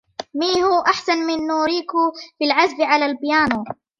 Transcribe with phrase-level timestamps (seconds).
[0.33, 3.63] ميهو أحسن من نوريكو في العزف على البيانو.